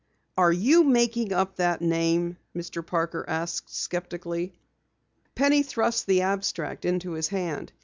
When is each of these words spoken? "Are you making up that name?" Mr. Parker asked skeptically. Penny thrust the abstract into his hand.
"Are 0.35 0.51
you 0.51 0.83
making 0.83 1.31
up 1.31 1.57
that 1.57 1.79
name?" 1.79 2.37
Mr. 2.57 2.83
Parker 2.83 3.23
asked 3.27 3.69
skeptically. 3.71 4.55
Penny 5.35 5.61
thrust 5.61 6.07
the 6.07 6.21
abstract 6.23 6.85
into 6.85 7.11
his 7.11 7.27
hand. 7.27 7.71